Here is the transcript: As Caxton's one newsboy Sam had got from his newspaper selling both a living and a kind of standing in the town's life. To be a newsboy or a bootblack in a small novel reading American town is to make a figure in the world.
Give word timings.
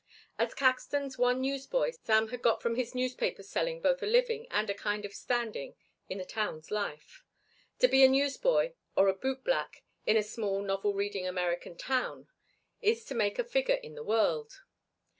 As 0.39 0.55
Caxton's 0.55 1.19
one 1.19 1.41
newsboy 1.41 1.91
Sam 1.91 2.29
had 2.29 2.41
got 2.41 2.59
from 2.59 2.73
his 2.73 2.95
newspaper 2.95 3.43
selling 3.43 3.83
both 3.83 4.01
a 4.01 4.07
living 4.07 4.47
and 4.49 4.67
a 4.67 4.73
kind 4.73 5.05
of 5.05 5.13
standing 5.13 5.75
in 6.09 6.17
the 6.17 6.25
town's 6.25 6.71
life. 6.71 7.23
To 7.77 7.87
be 7.87 8.03
a 8.03 8.07
newsboy 8.07 8.73
or 8.95 9.09
a 9.09 9.13
bootblack 9.15 9.83
in 10.07 10.17
a 10.17 10.23
small 10.23 10.63
novel 10.63 10.95
reading 10.95 11.27
American 11.27 11.77
town 11.77 12.27
is 12.81 13.05
to 13.05 13.13
make 13.13 13.37
a 13.37 13.43
figure 13.43 13.75
in 13.75 13.93
the 13.93 14.01
world. 14.03 14.63